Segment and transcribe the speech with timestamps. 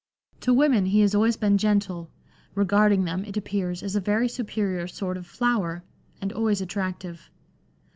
[0.39, 1.57] To women he was always xvi LANDOR.
[1.59, 2.11] gentle—
[2.55, 5.83] regarding them, it appears, as a very superior sort of flower—
[6.23, 7.29] and always attractive.